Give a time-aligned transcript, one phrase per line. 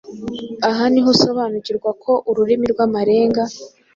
[0.69, 3.43] Aha niho usobanukirwa ko Ururimi rw’Amarenga